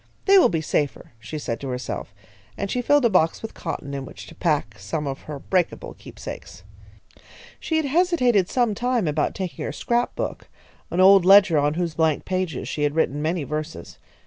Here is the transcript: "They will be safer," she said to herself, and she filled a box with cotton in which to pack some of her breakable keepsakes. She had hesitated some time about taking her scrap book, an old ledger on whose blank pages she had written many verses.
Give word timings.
"They 0.25 0.39
will 0.39 0.49
be 0.49 0.61
safer," 0.61 1.11
she 1.19 1.37
said 1.37 1.59
to 1.59 1.67
herself, 1.67 2.11
and 2.57 2.71
she 2.71 2.81
filled 2.81 3.05
a 3.05 3.09
box 3.11 3.43
with 3.43 3.53
cotton 3.53 3.93
in 3.93 4.03
which 4.03 4.25
to 4.25 4.33
pack 4.33 4.79
some 4.79 5.05
of 5.05 5.21
her 5.29 5.37
breakable 5.37 5.93
keepsakes. 5.93 6.63
She 7.59 7.75
had 7.77 7.85
hesitated 7.85 8.49
some 8.49 8.73
time 8.73 9.07
about 9.07 9.35
taking 9.35 9.63
her 9.63 9.71
scrap 9.71 10.15
book, 10.15 10.49
an 10.89 11.01
old 11.01 11.23
ledger 11.23 11.59
on 11.59 11.75
whose 11.75 11.93
blank 11.93 12.25
pages 12.25 12.67
she 12.67 12.81
had 12.81 12.95
written 12.95 13.21
many 13.21 13.43
verses. 13.43 13.99